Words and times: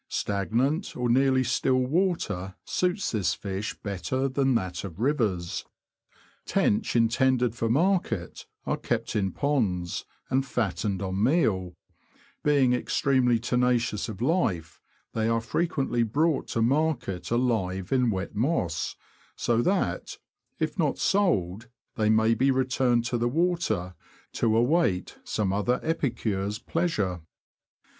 Stagnant, 0.09 0.97
or 0.97 1.09
nearly 1.09 1.43
still 1.43 1.75
water, 1.77 2.55
suits 2.65 3.11
this 3.11 3.35
fish 3.35 3.75
better 3.83 4.27
than 4.27 4.55
that 4.55 4.83
of 4.83 4.99
rivers. 4.99 5.63
Tench 6.47 6.95
intended 6.95 7.55
for 7.55 7.69
market 7.69 8.47
are 8.65 8.77
kept 8.77 9.15
in 9.15 9.31
ponds, 9.31 10.05
and 10.31 10.43
fattened 10.43 11.03
on 11.03 11.23
meal; 11.23 11.75
being 12.43 12.73
extremely 12.73 13.37
tenacious 13.37 14.09
of 14.09 14.23
life, 14.23 14.81
they 15.13 15.27
are 15.27 15.39
frequently 15.39 16.01
brought 16.01 16.47
to 16.47 16.63
market 16.63 17.29
alive 17.29 17.91
in 17.91 18.09
wet 18.09 18.33
moss; 18.35 18.95
so 19.35 19.61
that, 19.61 20.17
if 20.57 20.79
not 20.79 20.97
sold, 20.97 21.67
they 21.93 22.09
may 22.09 22.33
be 22.33 22.49
returned 22.49 23.05
to 23.05 23.19
the 23.19 23.29
water, 23.29 23.93
to 24.33 24.57
await 24.57 25.19
some 25.23 25.53
other 25.53 25.79
epicure's 25.83 26.57
pleasure. 26.57 27.21